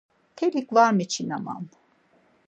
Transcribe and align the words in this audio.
Mtelik 0.33 0.67
var 0.75 0.91
miçinaman. 0.97 1.63